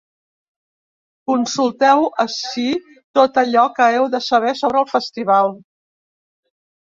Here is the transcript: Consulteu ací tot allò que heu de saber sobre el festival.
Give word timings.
Consulteu 1.31 2.01
ací 2.23 2.63
tot 3.19 3.37
allò 3.43 3.67
que 3.77 3.91
heu 3.99 4.09
de 4.15 4.23
saber 4.29 4.55
sobre 4.63 4.83
el 4.83 4.89
festival. 4.95 5.55